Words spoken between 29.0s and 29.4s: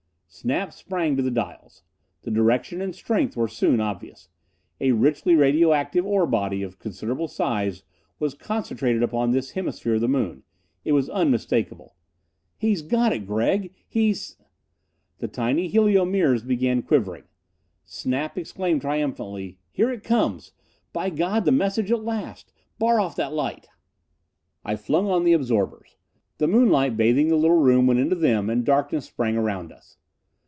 sprang